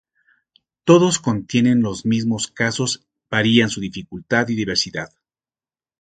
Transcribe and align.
Todos 0.83 1.19
contienen 1.19 1.83
los 1.83 2.07
mismos 2.07 2.47
casos, 2.47 3.05
varian 3.29 3.69
su 3.69 3.79
dificultad 3.79 4.47
y 4.49 4.55
diversidad. 4.55 5.11